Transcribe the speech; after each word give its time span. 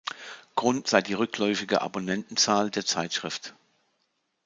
Grund 0.55 0.87
sei 0.87 1.03
die 1.03 1.13
rückläufige 1.13 1.83
Abonnentenzahl 1.83 2.71
der 2.71 2.83
Zeitschrift. 2.87 3.53